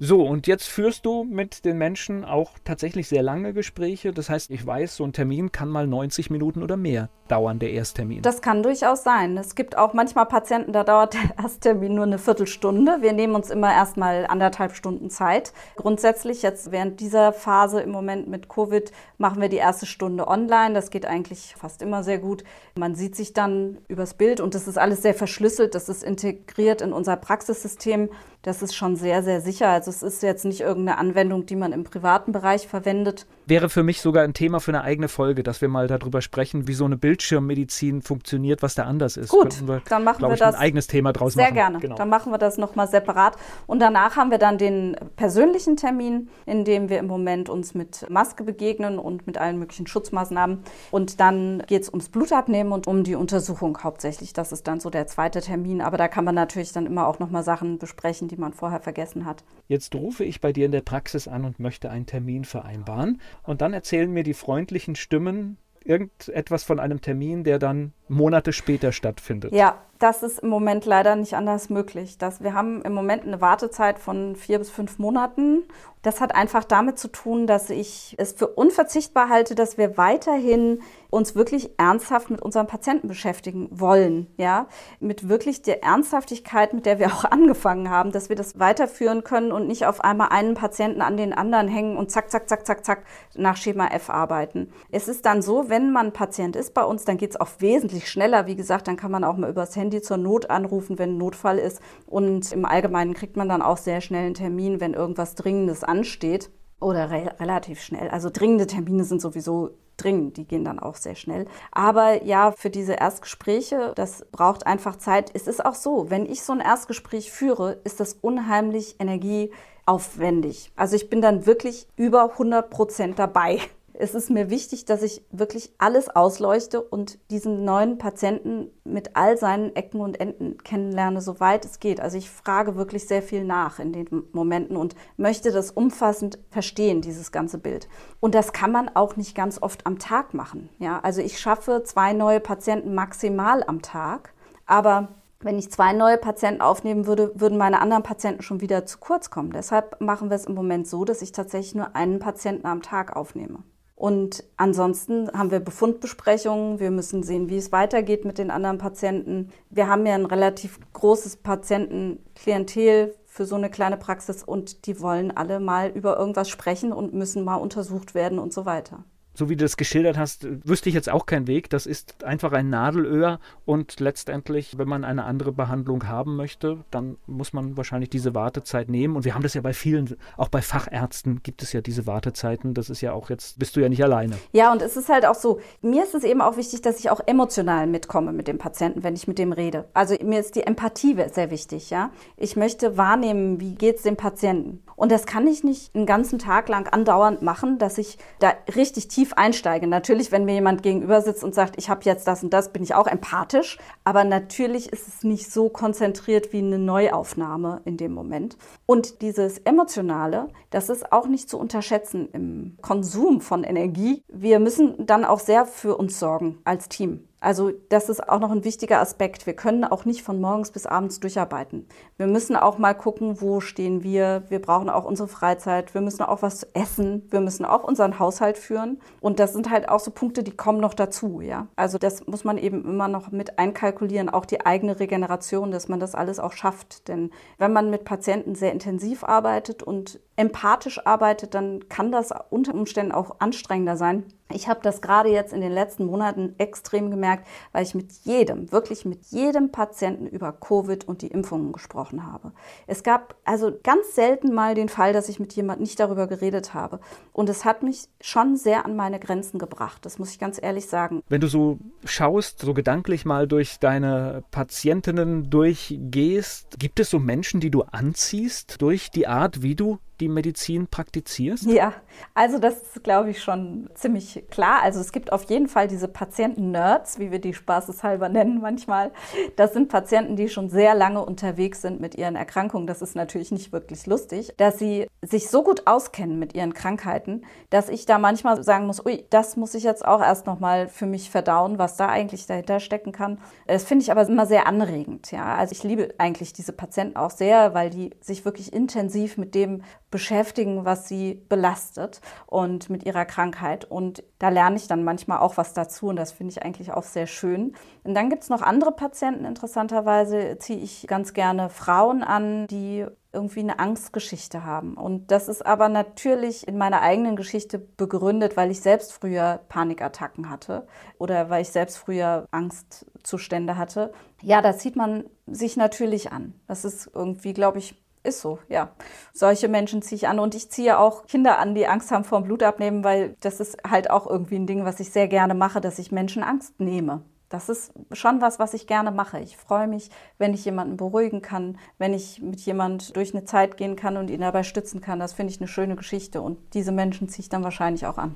So, 0.00 0.22
und 0.22 0.46
jetzt 0.46 0.66
führst 0.66 1.06
du 1.06 1.24
mit 1.24 1.64
den 1.64 1.78
Menschen 1.78 2.24
auch 2.24 2.52
tatsächlich 2.64 3.08
sehr 3.08 3.22
lange 3.22 3.52
Gespräche. 3.52 4.12
Das 4.12 4.28
heißt, 4.28 4.50
ich 4.50 4.66
weiß, 4.66 4.96
so 4.96 5.04
ein 5.04 5.12
Termin 5.12 5.52
kann 5.52 5.68
mal 5.68 5.86
90 5.86 6.30
Minuten 6.30 6.62
oder 6.62 6.76
mehr 6.76 7.10
dauern, 7.28 7.58
der 7.58 7.72
Ersttermin. 7.72 8.22
Das 8.22 8.42
kann 8.42 8.62
durchaus 8.62 9.02
sein. 9.02 9.38
Es 9.38 9.54
gibt 9.54 9.78
auch 9.78 9.94
manchmal 9.94 10.26
Patienten, 10.26 10.72
da 10.72 10.84
dauert 10.84 11.14
der 11.14 11.38
Ersttermin 11.42 11.94
nur 11.94 12.04
eine 12.04 12.18
Viertelstunde. 12.18 12.98
Wir 13.00 13.12
nehmen 13.12 13.34
uns 13.34 13.50
immer 13.50 13.72
erstmal 13.72 14.26
anderthalb 14.26 14.74
Stunden 14.74 15.10
Zeit. 15.10 15.52
Grundsätzlich 15.76 16.42
jetzt 16.42 16.72
während 16.72 17.00
dieser 17.00 17.32
Phase 17.32 17.80
im 17.80 17.90
Moment 17.90 18.28
mit 18.28 18.48
Covid 18.48 18.90
machen 19.16 19.40
wir 19.40 19.48
die 19.48 19.56
erste 19.56 19.86
Stunde 19.86 20.28
online. 20.28 20.74
Das 20.74 20.90
geht 20.90 21.06
eigentlich 21.06 21.54
fast 21.56 21.82
immer 21.82 22.02
sehr 22.02 22.18
gut. 22.18 22.44
Man 22.76 22.94
sieht 22.94 23.16
sich 23.16 23.32
dann 23.32 23.78
übers 23.88 24.14
Bild 24.14 24.40
und 24.40 24.54
das 24.54 24.68
ist 24.68 24.76
alles 24.76 25.02
sehr 25.02 25.14
verschlüsselt. 25.14 25.74
Das 25.74 25.88
ist 25.88 26.02
integriert 26.02 26.82
in 26.82 26.92
unser 26.92 27.16
Praxissystem. 27.16 28.10
Das 28.44 28.60
ist 28.60 28.76
schon 28.76 28.94
sehr, 28.94 29.22
sehr 29.22 29.40
sicher. 29.40 29.68
Also 29.68 29.90
es 29.90 30.02
ist 30.02 30.22
jetzt 30.22 30.44
nicht 30.44 30.60
irgendeine 30.60 30.98
Anwendung, 30.98 31.46
die 31.46 31.56
man 31.56 31.72
im 31.72 31.82
privaten 31.82 32.30
Bereich 32.30 32.68
verwendet. 32.68 33.24
Wäre 33.46 33.70
für 33.70 33.82
mich 33.82 34.02
sogar 34.02 34.22
ein 34.22 34.34
Thema 34.34 34.60
für 34.60 34.70
eine 34.70 34.82
eigene 34.82 35.08
Folge, 35.08 35.42
dass 35.42 35.62
wir 35.62 35.68
mal 35.68 35.86
darüber 35.86 36.20
sprechen, 36.20 36.68
wie 36.68 36.74
so 36.74 36.84
eine 36.84 36.98
Bildschirmmedizin 36.98 38.02
funktioniert, 38.02 38.62
was 38.62 38.74
da 38.74 38.82
anders 38.82 39.16
ist. 39.16 39.30
Gut, 39.30 39.66
wir, 39.66 39.80
dann 39.88 40.04
machen 40.04 40.20
wir 40.20 40.34
ich, 40.34 40.40
das. 40.40 40.56
ein 40.56 40.60
eigenes 40.60 40.88
Thema 40.88 41.14
draus 41.14 41.32
sehr 41.32 41.44
machen. 41.44 41.54
Gerne. 41.54 41.78
Genau. 41.78 41.94
Dann 41.94 42.10
machen 42.10 42.32
wir 42.32 42.38
das 42.38 42.58
nochmal 42.58 42.86
separat. 42.86 43.36
Und 43.66 43.80
danach 43.80 44.16
haben 44.16 44.30
wir 44.30 44.36
dann 44.36 44.58
den 44.58 44.94
persönlichen 45.16 45.78
Termin, 45.78 46.28
in 46.44 46.66
dem 46.66 46.90
wir 46.90 46.98
im 46.98 47.06
Moment 47.06 47.48
uns 47.48 47.72
mit 47.72 48.04
Maske 48.10 48.44
begegnen 48.44 48.98
und 48.98 49.26
mit 49.26 49.38
allen 49.38 49.58
möglichen 49.58 49.86
Schutzmaßnahmen. 49.86 50.58
Und 50.90 51.18
dann 51.18 51.62
geht 51.66 51.84
es 51.84 51.88
ums 51.88 52.10
Blutabnehmen 52.10 52.74
und 52.74 52.86
um 52.86 53.04
die 53.04 53.14
Untersuchung 53.14 53.78
hauptsächlich. 53.82 54.34
Das 54.34 54.52
ist 54.52 54.66
dann 54.68 54.80
so 54.80 54.90
der 54.90 55.06
zweite 55.06 55.40
Termin. 55.40 55.80
Aber 55.80 55.96
da 55.96 56.08
kann 56.08 56.26
man 56.26 56.34
natürlich 56.34 56.72
dann 56.72 56.84
immer 56.84 57.08
auch 57.08 57.18
nochmal 57.20 57.42
Sachen 57.42 57.78
besprechen, 57.78 58.28
die 58.34 58.40
man 58.40 58.52
vorher 58.52 58.80
vergessen 58.80 59.24
hat. 59.24 59.44
Jetzt 59.68 59.94
rufe 59.94 60.24
ich 60.24 60.40
bei 60.40 60.52
dir 60.52 60.66
in 60.66 60.72
der 60.72 60.82
Praxis 60.82 61.28
an 61.28 61.44
und 61.44 61.60
möchte 61.60 61.90
einen 61.90 62.06
Termin 62.06 62.44
vereinbaren. 62.44 63.20
Und 63.42 63.60
dann 63.60 63.72
erzählen 63.72 64.10
mir 64.10 64.24
die 64.24 64.34
freundlichen 64.34 64.96
Stimmen 64.96 65.56
irgendetwas 65.84 66.64
von 66.64 66.80
einem 66.80 67.00
Termin, 67.00 67.44
der 67.44 67.58
dann 67.58 67.92
Monate 68.08 68.52
später 68.52 68.92
stattfindet. 68.92 69.52
Ja, 69.52 69.78
das 69.98 70.22
ist 70.22 70.40
im 70.40 70.48
Moment 70.48 70.84
leider 70.84 71.16
nicht 71.16 71.34
anders 71.34 71.70
möglich. 71.70 72.18
Das, 72.18 72.42
wir 72.42 72.52
haben 72.52 72.82
im 72.82 72.92
Moment 72.92 73.24
eine 73.24 73.40
Wartezeit 73.40 73.98
von 73.98 74.36
vier 74.36 74.58
bis 74.58 74.70
fünf 74.70 74.98
Monaten. 74.98 75.62
Das 76.02 76.20
hat 76.20 76.34
einfach 76.34 76.64
damit 76.64 76.98
zu 76.98 77.08
tun, 77.08 77.46
dass 77.46 77.70
ich 77.70 78.14
es 78.18 78.32
für 78.32 78.48
unverzichtbar 78.48 79.30
halte, 79.30 79.54
dass 79.54 79.78
wir 79.78 79.96
weiterhin 79.96 80.82
uns 81.08 81.34
wirklich 81.34 81.70
ernsthaft 81.78 82.28
mit 82.28 82.42
unseren 82.42 82.66
Patienten 82.66 83.08
beschäftigen 83.08 83.68
wollen. 83.70 84.26
Ja, 84.36 84.66
mit 85.00 85.30
wirklich 85.30 85.62
der 85.62 85.82
Ernsthaftigkeit, 85.82 86.74
mit 86.74 86.84
der 86.84 86.98
wir 86.98 87.06
auch 87.06 87.24
angefangen 87.30 87.88
haben, 87.88 88.12
dass 88.12 88.28
wir 88.28 88.36
das 88.36 88.58
weiterführen 88.58 89.24
können 89.24 89.52
und 89.52 89.66
nicht 89.66 89.86
auf 89.86 90.02
einmal 90.02 90.28
einen 90.28 90.54
Patienten 90.54 91.00
an 91.00 91.16
den 91.16 91.32
anderen 91.32 91.68
hängen 91.68 91.96
und 91.96 92.10
zack, 92.10 92.30
zack, 92.30 92.50
zack, 92.50 92.66
zack, 92.66 92.84
zack 92.84 93.04
nach 93.34 93.56
Schema 93.56 93.86
F 93.86 94.10
arbeiten. 94.10 94.70
Es 94.90 95.08
ist 95.08 95.24
dann 95.24 95.40
so, 95.40 95.70
wenn 95.70 95.90
man 95.90 96.12
Patient 96.12 96.56
ist 96.56 96.74
bei 96.74 96.84
uns, 96.84 97.06
dann 97.06 97.16
geht 97.16 97.30
es 97.30 97.40
auch 97.40 97.48
wesentlich 97.60 97.93
schneller. 98.00 98.46
Wie 98.46 98.56
gesagt, 98.56 98.88
dann 98.88 98.96
kann 98.96 99.10
man 99.10 99.24
auch 99.24 99.36
mal 99.36 99.50
übers 99.50 99.76
Handy 99.76 100.02
zur 100.02 100.16
Not 100.16 100.50
anrufen, 100.50 100.98
wenn 100.98 101.14
ein 101.14 101.18
Notfall 101.18 101.58
ist. 101.58 101.80
Und 102.06 102.52
im 102.52 102.64
Allgemeinen 102.64 103.14
kriegt 103.14 103.36
man 103.36 103.48
dann 103.48 103.62
auch 103.62 103.78
sehr 103.78 104.00
schnell 104.00 104.26
einen 104.26 104.34
Termin, 104.34 104.80
wenn 104.80 104.94
irgendwas 104.94 105.34
Dringendes 105.34 105.84
ansteht. 105.84 106.50
Oder 106.80 107.10
re 107.10 107.34
relativ 107.40 107.80
schnell. 107.80 108.08
Also 108.10 108.30
dringende 108.32 108.66
Termine 108.66 109.04
sind 109.04 109.22
sowieso 109.22 109.70
dringend, 109.96 110.36
die 110.36 110.44
gehen 110.44 110.64
dann 110.64 110.78
auch 110.78 110.96
sehr 110.96 111.14
schnell. 111.14 111.46
Aber 111.70 112.24
ja, 112.24 112.52
für 112.52 112.70
diese 112.70 112.94
Erstgespräche, 112.94 113.92
das 113.94 114.26
braucht 114.32 114.66
einfach 114.66 114.96
Zeit. 114.96 115.30
Es 115.34 115.46
ist 115.46 115.64
auch 115.64 115.74
so, 115.74 116.10
wenn 116.10 116.26
ich 116.26 116.42
so 116.42 116.52
ein 116.52 116.60
Erstgespräch 116.60 117.30
führe, 117.30 117.80
ist 117.84 118.00
das 118.00 118.14
unheimlich 118.14 118.96
energieaufwendig. 118.98 120.72
Also 120.76 120.96
ich 120.96 121.10
bin 121.10 121.20
dann 121.20 121.46
wirklich 121.46 121.86
über 121.96 122.32
100 122.32 122.70
Prozent 122.70 123.18
dabei 123.18 123.60
es 123.96 124.14
ist 124.14 124.28
mir 124.28 124.50
wichtig, 124.50 124.84
dass 124.84 125.02
ich 125.02 125.24
wirklich 125.30 125.72
alles 125.78 126.08
ausleuchte 126.08 126.82
und 126.82 127.18
diesen 127.30 127.64
neuen 127.64 127.96
Patienten 127.96 128.70
mit 128.84 129.14
all 129.14 129.38
seinen 129.38 129.74
Ecken 129.76 130.00
und 130.00 130.20
Enden 130.20 130.58
kennenlerne, 130.58 131.20
soweit 131.20 131.64
es 131.64 131.78
geht. 131.78 132.00
Also 132.00 132.18
ich 132.18 132.28
frage 132.28 132.76
wirklich 132.76 133.06
sehr 133.06 133.22
viel 133.22 133.44
nach 133.44 133.78
in 133.78 133.92
den 133.92 134.24
Momenten 134.32 134.76
und 134.76 134.96
möchte 135.16 135.52
das 135.52 135.70
umfassend 135.70 136.38
verstehen, 136.50 137.02
dieses 137.02 137.30
ganze 137.30 137.58
Bild. 137.58 137.88
Und 138.20 138.34
das 138.34 138.52
kann 138.52 138.72
man 138.72 138.90
auch 138.94 139.16
nicht 139.16 139.34
ganz 139.34 139.62
oft 139.62 139.86
am 139.86 139.98
Tag 139.98 140.34
machen. 140.34 140.68
Ja, 140.78 140.98
also 141.00 141.20
ich 141.20 141.38
schaffe 141.38 141.82
zwei 141.84 142.12
neue 142.12 142.40
Patienten 142.40 142.94
maximal 142.94 143.62
am 143.64 143.80
Tag, 143.80 144.34
aber 144.66 145.08
Wenn 145.44 145.58
ich 145.58 145.70
zwei 145.70 145.92
neue 145.92 146.16
Patienten 146.16 146.62
aufnehmen 146.62 147.06
würde, 147.06 147.30
würden 147.34 147.58
meine 147.58 147.82
anderen 147.82 148.02
Patienten 148.02 148.42
schon 148.42 148.62
wieder 148.62 148.86
zu 148.86 148.96
kurz 148.96 149.28
kommen. 149.28 149.52
Deshalb 149.52 150.00
machen 150.00 150.30
wir 150.30 150.36
es 150.36 150.46
im 150.46 150.54
Moment 150.54 150.88
so, 150.88 151.04
dass 151.04 151.20
ich 151.20 151.32
tatsächlich 151.32 151.74
nur 151.74 151.94
einen 151.94 152.18
Patienten 152.18 152.66
am 152.66 152.80
Tag 152.80 153.14
aufnehme. 153.14 153.58
Und 154.04 154.44
ansonsten 154.58 155.30
haben 155.32 155.50
wir 155.50 155.60
Befundbesprechungen. 155.60 156.78
Wir 156.78 156.90
müssen 156.90 157.22
sehen, 157.22 157.48
wie 157.48 157.56
es 157.56 157.72
weitergeht 157.72 158.26
mit 158.26 158.36
den 158.36 158.50
anderen 158.50 158.76
Patienten. 158.76 159.48
Wir 159.70 159.88
haben 159.88 160.04
ja 160.04 160.12
ein 160.12 160.26
relativ 160.26 160.78
großes 160.92 161.38
Patientenklientel 161.38 163.14
für 163.24 163.46
so 163.46 163.54
eine 163.54 163.70
kleine 163.70 163.96
Praxis 163.96 164.42
und 164.42 164.84
die 164.84 165.00
wollen 165.00 165.34
alle 165.34 165.58
mal 165.58 165.88
über 165.88 166.18
irgendwas 166.18 166.50
sprechen 166.50 166.92
und 166.92 167.14
müssen 167.14 167.44
mal 167.44 167.56
untersucht 167.56 168.14
werden 168.14 168.38
und 168.38 168.52
so 168.52 168.66
weiter 168.66 169.04
so 169.34 169.48
wie 169.48 169.56
du 169.56 169.64
das 169.64 169.76
geschildert 169.76 170.16
hast, 170.16 170.46
wüsste 170.66 170.88
ich 170.88 170.94
jetzt 170.94 171.10
auch 171.10 171.26
keinen 171.26 171.46
Weg. 171.46 171.70
Das 171.70 171.86
ist 171.86 172.24
einfach 172.24 172.52
ein 172.52 172.70
Nadelöhr 172.70 173.40
und 173.64 174.00
letztendlich, 174.00 174.78
wenn 174.78 174.88
man 174.88 175.04
eine 175.04 175.24
andere 175.24 175.52
Behandlung 175.52 176.06
haben 176.08 176.36
möchte, 176.36 176.84
dann 176.90 177.16
muss 177.26 177.52
man 177.52 177.76
wahrscheinlich 177.76 178.10
diese 178.10 178.34
Wartezeit 178.34 178.88
nehmen. 178.88 179.16
Und 179.16 179.24
wir 179.24 179.34
haben 179.34 179.42
das 179.42 179.54
ja 179.54 179.60
bei 179.60 179.72
vielen, 179.72 180.16
auch 180.36 180.48
bei 180.48 180.62
Fachärzten 180.62 181.42
gibt 181.42 181.62
es 181.62 181.72
ja 181.72 181.80
diese 181.80 182.06
Wartezeiten. 182.06 182.74
Das 182.74 182.90
ist 182.90 183.00
ja 183.00 183.12
auch 183.12 183.30
jetzt, 183.30 183.58
bist 183.58 183.76
du 183.76 183.80
ja 183.80 183.88
nicht 183.88 184.02
alleine. 184.02 184.36
Ja, 184.52 184.72
und 184.72 184.82
es 184.82 184.96
ist 184.96 185.08
halt 185.08 185.26
auch 185.26 185.34
so, 185.34 185.60
mir 185.82 186.04
ist 186.04 186.14
es 186.14 186.24
eben 186.24 186.40
auch 186.40 186.56
wichtig, 186.56 186.82
dass 186.82 186.98
ich 187.00 187.10
auch 187.10 187.20
emotional 187.26 187.86
mitkomme 187.86 188.32
mit 188.32 188.48
dem 188.48 188.58
Patienten, 188.58 189.02
wenn 189.02 189.14
ich 189.14 189.26
mit 189.26 189.38
dem 189.38 189.52
rede. 189.52 189.88
Also 189.94 190.14
mir 190.22 190.40
ist 190.40 190.54
die 190.54 190.62
Empathie 190.62 191.16
sehr 191.32 191.50
wichtig, 191.50 191.90
ja. 191.90 192.10
Ich 192.36 192.56
möchte 192.56 192.96
wahrnehmen, 192.96 193.60
wie 193.60 193.74
geht 193.74 193.96
es 193.96 194.02
dem 194.02 194.16
Patienten. 194.16 194.82
Und 194.96 195.10
das 195.10 195.26
kann 195.26 195.46
ich 195.46 195.64
nicht 195.64 195.94
einen 195.94 196.06
ganzen 196.06 196.38
Tag 196.38 196.68
lang 196.68 196.86
andauernd 196.86 197.42
machen, 197.42 197.78
dass 197.78 197.98
ich 197.98 198.18
da 198.38 198.52
richtig 198.76 199.08
tief 199.24 199.32
einsteige. 199.34 199.86
Natürlich, 199.86 200.32
wenn 200.32 200.44
mir 200.44 200.54
jemand 200.54 200.82
gegenüber 200.82 201.22
sitzt 201.22 201.42
und 201.44 201.54
sagt, 201.54 201.76
ich 201.78 201.88
habe 201.88 202.02
jetzt 202.04 202.26
das 202.28 202.42
und 202.42 202.52
das, 202.52 202.72
bin 202.72 202.82
ich 202.82 202.94
auch 202.94 203.06
empathisch. 203.06 203.78
Aber 204.04 204.24
natürlich 204.24 204.92
ist 204.92 205.08
es 205.08 205.24
nicht 205.24 205.50
so 205.50 205.70
konzentriert 205.70 206.52
wie 206.52 206.58
eine 206.58 206.78
Neuaufnahme 206.78 207.80
in 207.86 207.96
dem 207.96 208.12
Moment. 208.12 208.58
Und 208.84 209.22
dieses 209.22 209.58
Emotionale, 209.58 210.48
das 210.68 210.90
ist 210.90 211.10
auch 211.10 211.26
nicht 211.26 211.48
zu 211.48 211.58
unterschätzen 211.58 212.28
im 212.32 212.76
Konsum 212.82 213.40
von 213.40 213.64
Energie. 213.64 214.22
Wir 214.28 214.58
müssen 214.58 215.06
dann 215.06 215.24
auch 215.24 215.40
sehr 215.40 215.64
für 215.64 215.96
uns 215.96 216.18
sorgen 216.18 216.58
als 216.64 216.90
Team. 216.90 217.26
Also 217.44 217.72
das 217.90 218.08
ist 218.08 218.26
auch 218.26 218.40
noch 218.40 218.50
ein 218.50 218.64
wichtiger 218.64 219.00
Aspekt. 219.00 219.44
Wir 219.44 219.54
können 219.54 219.84
auch 219.84 220.06
nicht 220.06 220.22
von 220.22 220.40
morgens 220.40 220.70
bis 220.70 220.86
abends 220.86 221.20
durcharbeiten. 221.20 221.86
Wir 222.16 222.26
müssen 222.26 222.56
auch 222.56 222.78
mal 222.78 222.94
gucken, 222.94 223.42
wo 223.42 223.60
stehen 223.60 224.02
wir. 224.02 224.44
Wir 224.48 224.62
brauchen 224.62 224.88
auch 224.88 225.04
unsere 225.04 225.28
Freizeit. 225.28 225.92
Wir 225.92 226.00
müssen 226.00 226.22
auch 226.22 226.40
was 226.40 226.62
essen. 226.72 227.26
Wir 227.28 227.40
müssen 227.40 227.66
auch 227.66 227.84
unseren 227.84 228.18
Haushalt 228.18 228.56
führen. 228.56 228.98
Und 229.20 229.40
das 229.40 229.52
sind 229.52 229.68
halt 229.68 229.90
auch 229.90 230.00
so 230.00 230.10
Punkte, 230.10 230.42
die 230.42 230.56
kommen 230.56 230.80
noch 230.80 230.94
dazu. 230.94 231.42
Ja, 231.42 231.66
also 231.76 231.98
das 231.98 232.26
muss 232.26 232.44
man 232.44 232.56
eben 232.56 232.82
immer 232.82 233.08
noch 233.08 233.30
mit 233.30 233.58
einkalkulieren. 233.58 234.30
Auch 234.30 234.46
die 234.46 234.64
eigene 234.64 234.98
Regeneration, 234.98 235.70
dass 235.70 235.86
man 235.86 236.00
das 236.00 236.14
alles 236.14 236.38
auch 236.38 236.52
schafft. 236.52 237.08
Denn 237.08 237.30
wenn 237.58 237.74
man 237.74 237.90
mit 237.90 238.06
Patienten 238.06 238.54
sehr 238.54 238.72
intensiv 238.72 239.22
arbeitet 239.22 239.82
und 239.82 240.18
empathisch 240.36 241.04
arbeitet, 241.06 241.54
dann 241.54 241.88
kann 241.88 242.10
das 242.10 242.32
unter 242.50 242.74
Umständen 242.74 243.12
auch 243.12 243.36
anstrengender 243.40 243.96
sein. 243.96 244.24
Ich 244.52 244.68
habe 244.68 244.80
das 244.82 245.00
gerade 245.00 245.30
jetzt 245.30 245.52
in 245.52 245.62
den 245.62 245.72
letzten 245.72 246.04
Monaten 246.04 246.54
extrem 246.58 247.10
gemerkt, 247.10 247.46
weil 247.72 247.82
ich 247.82 247.94
mit 247.94 248.12
jedem, 248.24 248.70
wirklich 248.70 249.04
mit 249.04 249.24
jedem 249.26 249.72
Patienten 249.72 250.26
über 250.26 250.52
Covid 250.52 251.08
und 251.08 251.22
die 251.22 251.28
Impfungen 251.28 251.72
gesprochen 251.72 252.30
habe. 252.30 252.52
Es 252.86 253.02
gab 253.02 253.36
also 253.44 253.72
ganz 253.82 254.14
selten 254.14 254.52
mal 254.52 254.74
den 254.74 254.90
Fall, 254.90 255.12
dass 255.12 255.28
ich 255.28 255.40
mit 255.40 255.54
jemandem 255.54 255.84
nicht 255.84 255.98
darüber 255.98 256.26
geredet 256.26 256.74
habe. 256.74 257.00
Und 257.32 257.48
es 257.48 257.64
hat 257.64 257.82
mich 257.82 258.04
schon 258.20 258.56
sehr 258.56 258.84
an 258.84 258.96
meine 258.96 259.18
Grenzen 259.18 259.58
gebracht, 259.58 260.04
das 260.04 260.18
muss 260.18 260.30
ich 260.30 260.38
ganz 260.38 260.62
ehrlich 260.62 260.88
sagen. 260.88 261.22
Wenn 261.28 261.40
du 261.40 261.48
so 261.48 261.78
schaust, 262.04 262.60
so 262.60 262.74
gedanklich 262.74 263.24
mal 263.24 263.48
durch 263.48 263.78
deine 263.78 264.44
Patientinnen 264.50 265.48
durchgehst, 265.48 266.78
gibt 266.78 267.00
es 267.00 267.08
so 267.08 267.18
Menschen, 267.18 267.60
die 267.60 267.70
du 267.70 267.82
anziehst 267.82 268.80
durch 268.82 269.10
die 269.10 269.26
Art, 269.26 269.62
wie 269.62 269.74
du 269.74 269.98
die 270.20 270.28
Medizin 270.28 270.86
praktizierst? 270.86 271.64
Ja, 271.64 271.92
also 272.34 272.58
das 272.58 272.82
ist, 272.82 273.04
glaube 273.04 273.30
ich, 273.30 273.42
schon 273.42 273.90
ziemlich 273.94 274.44
klar. 274.50 274.82
Also 274.82 275.00
es 275.00 275.12
gibt 275.12 275.32
auf 275.32 275.44
jeden 275.44 275.66
Fall 275.66 275.88
diese 275.88 276.08
Patienten-Nerds, 276.08 277.18
wie 277.18 277.30
wir 277.30 277.40
die 277.40 277.54
spaßeshalber 277.54 278.28
nennen 278.28 278.60
manchmal. 278.60 279.12
Das 279.56 279.72
sind 279.72 279.88
Patienten, 279.88 280.36
die 280.36 280.48
schon 280.48 280.70
sehr 280.70 280.94
lange 280.94 281.24
unterwegs 281.24 281.82
sind 281.82 282.00
mit 282.00 282.14
ihren 282.14 282.36
Erkrankungen. 282.36 282.86
Das 282.86 283.02
ist 283.02 283.16
natürlich 283.16 283.50
nicht 283.50 283.72
wirklich 283.72 284.06
lustig, 284.06 284.52
dass 284.56 284.78
sie 284.78 285.08
sich 285.22 285.48
so 285.48 285.62
gut 285.62 285.86
auskennen 285.86 286.38
mit 286.38 286.54
ihren 286.54 286.74
Krankheiten, 286.74 287.42
dass 287.70 287.88
ich 287.88 288.06
da 288.06 288.18
manchmal 288.18 288.62
sagen 288.62 288.86
muss, 288.86 289.04
ui, 289.04 289.24
das 289.30 289.56
muss 289.56 289.74
ich 289.74 289.82
jetzt 289.82 290.04
auch 290.04 290.20
erst 290.20 290.46
nochmal 290.46 290.88
für 290.88 291.06
mich 291.06 291.30
verdauen, 291.30 291.78
was 291.78 291.96
da 291.96 292.08
eigentlich 292.08 292.46
dahinter 292.46 292.78
stecken 292.78 293.12
kann. 293.12 293.40
Das 293.66 293.84
finde 293.84 294.02
ich 294.02 294.12
aber 294.12 294.26
immer 294.28 294.46
sehr 294.46 294.66
anregend. 294.66 295.32
Ja, 295.32 295.56
also 295.56 295.72
ich 295.72 295.82
liebe 295.82 296.14
eigentlich 296.18 296.52
diese 296.52 296.72
Patienten 296.72 297.16
auch 297.16 297.30
sehr, 297.30 297.74
weil 297.74 297.90
die 297.90 298.10
sich 298.20 298.44
wirklich 298.44 298.72
intensiv 298.72 299.36
mit 299.36 299.54
dem 299.54 299.82
beschäftigen, 300.14 300.84
was 300.84 301.08
sie 301.08 301.44
belastet 301.48 302.20
und 302.46 302.88
mit 302.88 303.04
ihrer 303.04 303.24
Krankheit. 303.24 303.84
Und 303.84 304.22
da 304.38 304.48
lerne 304.48 304.76
ich 304.76 304.86
dann 304.86 305.02
manchmal 305.02 305.40
auch 305.40 305.56
was 305.56 305.74
dazu 305.74 306.06
und 306.06 306.14
das 306.14 306.30
finde 306.30 306.52
ich 306.52 306.62
eigentlich 306.62 306.92
auch 306.92 307.02
sehr 307.02 307.26
schön. 307.26 307.74
Und 308.04 308.14
dann 308.14 308.30
gibt 308.30 308.44
es 308.44 308.48
noch 308.48 308.62
andere 308.62 308.92
Patienten. 308.92 309.44
Interessanterweise 309.44 310.56
ziehe 310.60 310.78
ich 310.78 311.08
ganz 311.08 311.32
gerne 311.32 311.68
Frauen 311.68 312.22
an, 312.22 312.68
die 312.68 313.04
irgendwie 313.32 313.58
eine 313.58 313.80
Angstgeschichte 313.80 314.64
haben. 314.64 314.94
Und 314.94 315.32
das 315.32 315.48
ist 315.48 315.66
aber 315.66 315.88
natürlich 315.88 316.68
in 316.68 316.78
meiner 316.78 317.02
eigenen 317.02 317.34
Geschichte 317.34 317.80
begründet, 317.80 318.56
weil 318.56 318.70
ich 318.70 318.82
selbst 318.82 319.14
früher 319.14 319.62
Panikattacken 319.68 320.48
hatte 320.48 320.86
oder 321.18 321.50
weil 321.50 321.62
ich 321.62 321.70
selbst 321.70 321.98
früher 321.98 322.46
Angstzustände 322.52 323.76
hatte. 323.76 324.12
Ja, 324.42 324.62
das 324.62 324.80
sieht 324.80 324.94
man 324.94 325.24
sich 325.48 325.76
natürlich 325.76 326.30
an. 326.30 326.54
Das 326.68 326.84
ist 326.84 327.10
irgendwie, 327.12 327.52
glaube 327.52 327.78
ich, 327.78 328.03
ist 328.24 328.40
so, 328.40 328.58
ja. 328.68 328.90
Solche 329.32 329.68
Menschen 329.68 330.02
ziehe 330.02 330.16
ich 330.16 330.28
an 330.28 330.38
und 330.38 330.54
ich 330.54 330.70
ziehe 330.70 330.98
auch 330.98 331.26
Kinder 331.26 331.58
an, 331.58 331.74
die 331.74 331.86
Angst 331.86 332.10
haben 332.10 332.24
vor 332.24 332.40
dem 332.40 332.46
Blutabnehmen, 332.46 333.04
weil 333.04 333.36
das 333.40 333.60
ist 333.60 333.76
halt 333.88 334.10
auch 334.10 334.26
irgendwie 334.26 334.56
ein 334.56 334.66
Ding, 334.66 334.84
was 334.84 334.98
ich 335.00 335.10
sehr 335.10 335.28
gerne 335.28 335.54
mache, 335.54 335.80
dass 335.80 335.98
ich 335.98 336.10
Menschen 336.10 336.42
Angst 336.42 336.80
nehme. 336.80 337.22
Das 337.50 337.68
ist 337.68 337.92
schon 338.10 338.40
was, 338.40 338.58
was 338.58 338.74
ich 338.74 338.88
gerne 338.88 339.12
mache. 339.12 339.38
Ich 339.38 339.56
freue 339.56 339.86
mich, 339.86 340.10
wenn 340.38 340.54
ich 340.54 340.64
jemanden 340.64 340.96
beruhigen 340.96 341.40
kann, 341.40 341.78
wenn 341.98 342.12
ich 342.12 342.42
mit 342.42 342.60
jemand 342.62 343.14
durch 343.16 343.32
eine 343.34 343.44
Zeit 343.44 343.76
gehen 343.76 343.94
kann 343.94 344.16
und 344.16 344.30
ihn 344.30 344.40
dabei 344.40 344.64
stützen 344.64 345.00
kann. 345.00 345.20
Das 345.20 345.34
finde 345.34 345.52
ich 345.52 345.60
eine 345.60 345.68
schöne 345.68 345.94
Geschichte 345.94 346.42
und 346.42 346.58
diese 346.74 346.90
Menschen 346.90 347.28
ziehe 347.28 347.42
ich 347.42 347.48
dann 347.48 347.62
wahrscheinlich 347.62 348.06
auch 348.06 348.18
an. 348.18 348.34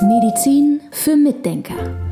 Medizin 0.00 0.80
für 0.90 1.16
Mitdenker 1.16 2.11